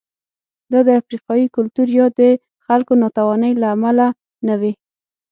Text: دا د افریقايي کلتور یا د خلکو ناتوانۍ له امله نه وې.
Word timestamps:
دا 0.71 0.79
د 0.87 0.89
افریقايي 1.01 1.47
کلتور 1.55 1.87
یا 1.97 2.07
د 2.19 2.21
خلکو 2.65 2.93
ناتوانۍ 3.03 3.53
له 3.61 3.67
امله 3.75 4.07
نه 4.47 4.55
وې. 4.59 4.73